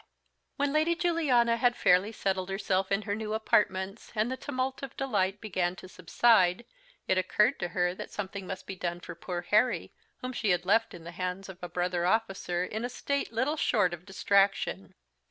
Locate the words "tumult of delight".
4.35-5.39